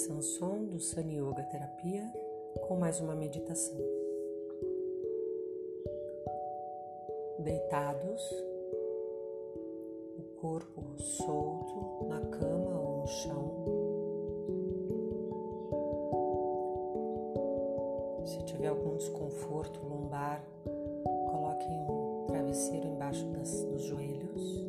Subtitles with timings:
[0.00, 2.10] Sanson do Sun Yoga Terapia
[2.66, 3.76] com mais uma meditação.
[7.38, 8.22] Deitados,
[10.18, 13.64] o corpo solto na cama ou no chão.
[18.24, 20.42] Se tiver algum desconforto lombar,
[21.30, 24.64] coloque um travesseiro embaixo das, dos joelhos.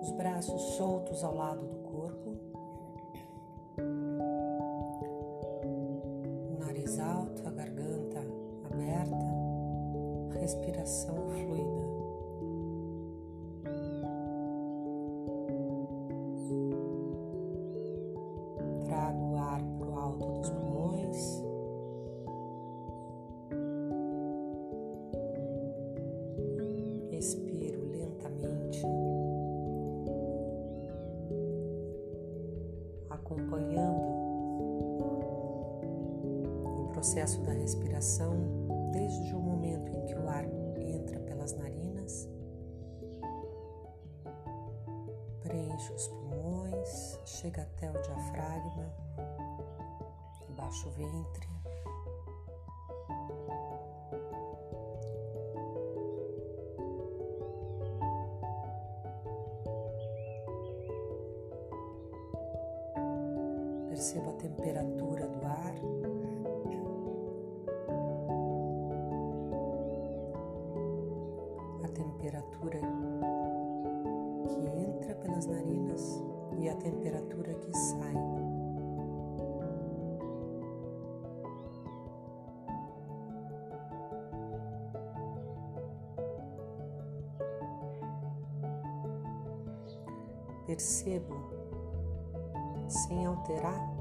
[0.00, 1.85] Os braços soltos ao lado do
[10.46, 11.86] respiração fluida.
[18.84, 21.42] Trago o ar para o alto dos pulmões.
[27.10, 28.86] Expiro lentamente,
[33.10, 34.16] acompanhando
[37.06, 38.34] processo da respiração
[38.90, 40.15] desde o momento em que
[45.76, 48.90] preenche os pulmões, chega até o diafragma,
[50.56, 51.46] baixa o ventre.
[63.88, 65.66] Perceba a temperatura do ar.
[71.94, 72.78] temperatura
[74.48, 76.24] que entra pelas narinas
[76.58, 78.14] e a temperatura que sai.
[90.66, 91.34] Percebo,
[92.88, 93.96] sem alterar,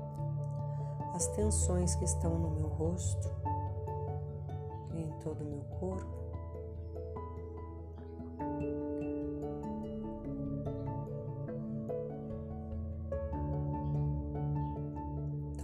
[1.13, 3.29] as tensões que estão no meu rosto
[4.93, 6.24] e em todo o meu corpo.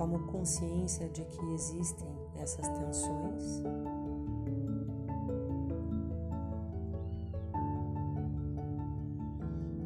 [0.01, 2.09] Tomo consciência de que existem
[2.41, 3.61] essas tensões.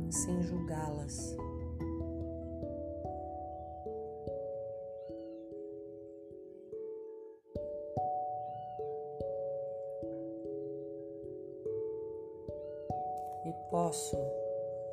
[0.09, 1.35] Sem julgá-las.
[13.45, 14.15] E posso,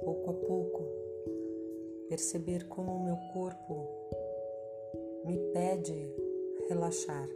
[0.05, 0.83] pouco a pouco,
[2.09, 4.03] perceber como o meu corpo
[5.25, 6.15] me pede
[6.69, 7.29] relaxar.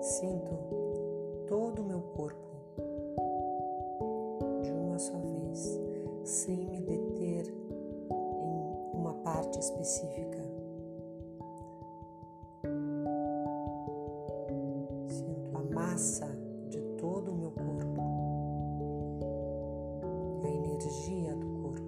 [0.00, 0.56] Sinto
[1.46, 2.36] todo o meu corpo
[4.62, 5.80] de uma só vez,
[6.24, 7.46] sem me deter
[8.10, 10.27] em uma parte específica.
[15.98, 16.28] Massa
[16.70, 18.00] de todo o meu corpo,
[20.44, 21.82] a energia do corpo.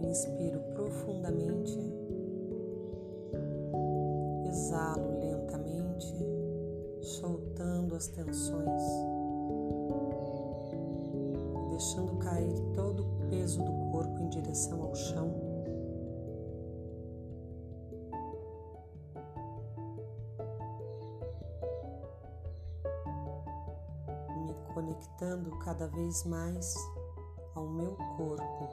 [0.00, 1.78] Inspiro profundamente,
[4.48, 6.16] exalo lentamente,
[7.00, 9.21] soltando as tensões
[11.92, 15.28] deixando cair todo o peso do corpo em direção ao chão.
[24.46, 26.74] Me conectando cada vez mais
[27.54, 28.68] ao meu corpo.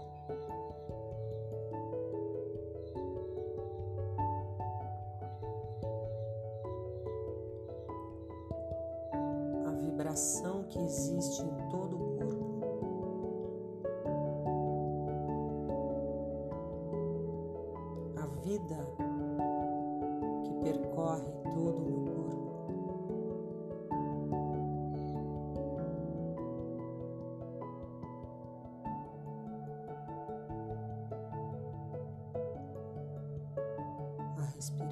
[9.67, 12.08] A vibração que existe em todo o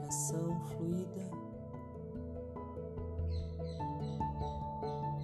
[0.08, 1.32] respiração fluida,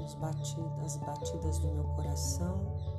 [0.03, 2.93] as batidas do meu coração.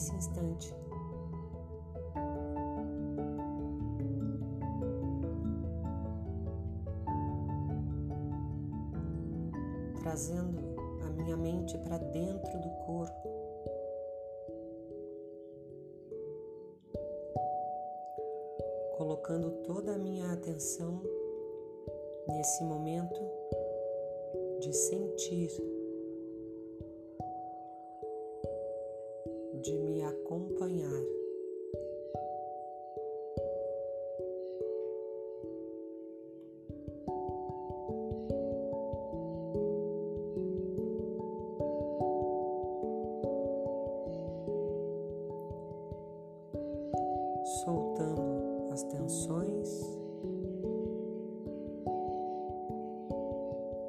[0.00, 0.74] nesse instante.
[10.10, 10.74] Trazendo
[11.04, 13.28] a minha mente para dentro do corpo.
[18.96, 21.00] Colocando toda a minha atenção
[22.26, 23.20] nesse momento
[24.58, 25.48] de sentir
[29.62, 31.04] de me acompanhar.
[47.58, 49.68] Soltando as tensões,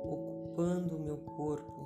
[0.03, 1.81] ocupando o meu corpo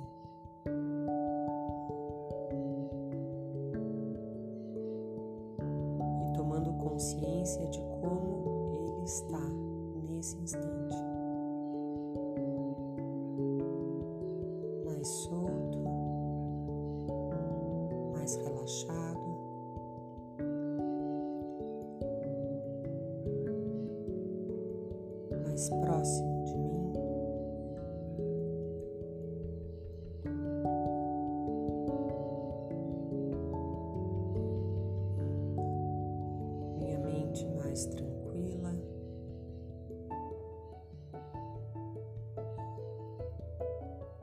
[6.96, 9.38] consciência de como ele está
[10.08, 11.05] nesse instante.
[25.56, 26.76] Mais próximo de mim.
[37.56, 38.74] mais tranquila.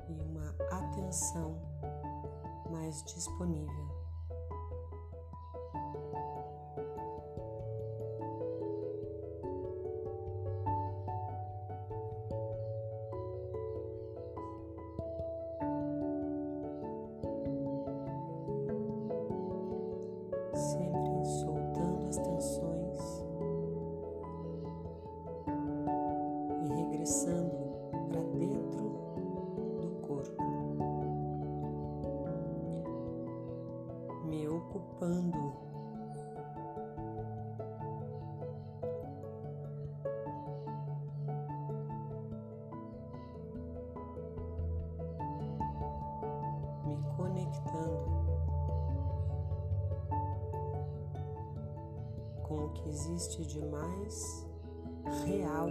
[0.07, 1.57] E uma atenção
[2.69, 3.92] mais disponível.
[20.63, 20.92] Ocupando.
[52.53, 54.45] com o que existe de mais
[55.25, 55.67] real